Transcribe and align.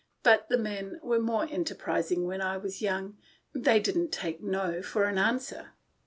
But 0.23 0.49
the 0.49 0.57
men 0.57 0.99
were 1.03 1.19
more 1.19 1.47
enterprising 1.47 2.25
when 2.25 2.41
I 2.41 2.57
was 2.57 2.81
young. 2.81 3.19
They 3.53 3.79
didn't 3.79 4.09
take 4.11 4.41
'no' 4.41 4.81
for 4.81 5.03
an 5.03 5.19
answer." 5.19 5.73